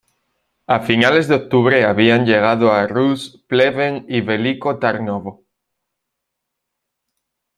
[0.65, 5.43] A finales de octubre, habían llegado a Ruse, Pleven y Veliko Tarnovo.